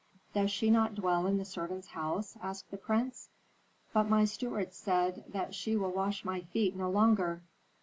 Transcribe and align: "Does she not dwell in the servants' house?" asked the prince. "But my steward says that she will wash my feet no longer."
"Does 0.33 0.49
she 0.49 0.71
not 0.71 0.95
dwell 0.95 1.27
in 1.27 1.37
the 1.37 1.45
servants' 1.45 1.89
house?" 1.89 2.35
asked 2.41 2.71
the 2.71 2.77
prince. 2.77 3.29
"But 3.93 4.09
my 4.09 4.25
steward 4.25 4.73
says 4.73 5.19
that 5.27 5.53
she 5.53 5.75
will 5.75 5.91
wash 5.91 6.25
my 6.25 6.41
feet 6.41 6.75
no 6.75 6.89
longer." 6.89 7.43